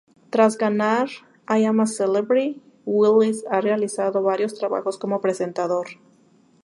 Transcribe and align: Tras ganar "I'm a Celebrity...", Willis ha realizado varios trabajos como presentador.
Tras 0.31 0.57
ganar 0.57 1.09
"I'm 1.47 1.79
a 1.79 1.85
Celebrity...", 1.85 2.59
Willis 2.87 3.45
ha 3.51 3.61
realizado 3.61 4.23
varios 4.23 4.55
trabajos 4.55 4.97
como 4.97 5.21
presentador. 5.21 5.85